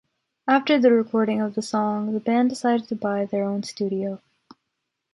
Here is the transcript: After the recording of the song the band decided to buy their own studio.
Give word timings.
After 0.47 0.79
the 0.79 0.91
recording 0.91 1.41
of 1.41 1.53
the 1.53 1.61
song 1.61 2.13
the 2.13 2.19
band 2.19 2.49
decided 2.49 2.87
to 2.87 2.95
buy 2.95 3.25
their 3.25 3.43
own 3.43 3.61
studio. 3.61 4.19